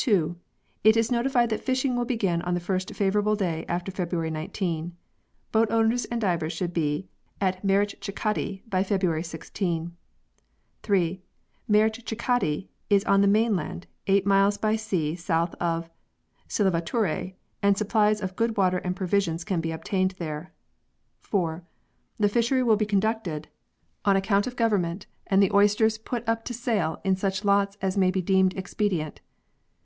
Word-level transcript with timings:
2. 0.10 0.34
It 0.82 0.96
is 0.96 1.12
notified 1.12 1.50
that 1.50 1.60
fishing 1.60 1.94
will 1.94 2.06
begin 2.06 2.40
on 2.40 2.54
the 2.54 2.58
first 2.58 2.90
favourable 2.94 3.36
day 3.36 3.66
after 3.68 3.92
February 3.92 4.30
19. 4.30 4.96
Boat 5.52 5.70
owners 5.70 6.06
and 6.06 6.18
divers 6.22 6.54
should 6.54 6.72
be 6.72 7.06
at 7.38 7.62
Marichchikkaddi 7.62 8.62
by 8.66 8.82
February 8.82 9.22
16. 9.22 9.94
"3. 10.82 11.22
Marichchikkaddi 11.70 12.68
is 12.88 13.04
on 13.04 13.20
the 13.20 13.26
mainland, 13.26 13.86
eight 14.06 14.24
miles 14.24 14.56
by 14.56 14.74
sea 14.74 15.14
south 15.14 15.54
of 15.56 15.90
Sillavaturai, 16.48 17.34
and 17.62 17.76
supplies 17.76 18.22
of 18.22 18.34
good 18.36 18.56
water 18.56 18.78
and 18.78 18.96
provisions 18.96 19.44
can 19.44 19.60
be 19.60 19.70
obtained 19.70 20.12
there." 20.12 20.50
4. 21.20 21.62
The 22.18 22.30
fishery 22.30 22.62
will 22.62 22.76
be 22.76 22.86
conducted 22.86 23.48
on 24.06 24.16
account 24.16 24.46
of 24.46 24.54
72 24.54 24.56
PEARLS 24.56 24.56
[CH. 24.56 24.64
Government, 24.70 25.06
and 25.26 25.42
the 25.42 25.52
oysters 25.54 25.98
put 25.98 26.26
up 26.26 26.42
to 26.46 26.54
sale 26.54 27.02
in 27.04 27.16
such 27.16 27.44
lots 27.44 27.76
as 27.82 27.98
may 27.98 28.10
be 28.10 28.22
deemed 28.22 28.56
expedient. 28.56 29.20